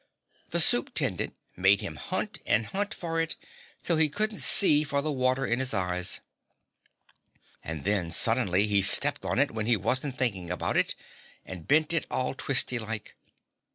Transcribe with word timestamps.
The 0.49 0.57
Supe'tendent 0.57 1.35
made 1.55 1.81
him 1.81 1.95
hunt 1.97 2.39
and 2.47 2.65
hunt 2.65 2.91
for 2.91 3.21
it 3.21 3.35
till 3.83 3.97
he 3.97 4.09
couldn't 4.09 4.41
see 4.41 4.83
for 4.83 4.99
the 4.99 5.11
water 5.11 5.45
in 5.45 5.59
his 5.59 5.75
eyes. 5.75 6.21
And 7.63 7.83
then, 7.83 8.09
suddenly, 8.09 8.65
he 8.65 8.81
stepped 8.81 9.23
on 9.25 9.37
it 9.37 9.51
when 9.51 9.67
he 9.67 9.77
wasn't 9.77 10.17
thinking 10.17 10.49
about 10.49 10.75
it 10.75 10.95
and 11.45 11.67
bent 11.67 11.93
it 11.93 12.07
all 12.09 12.33
twisty 12.33 12.79
like. 12.79 13.15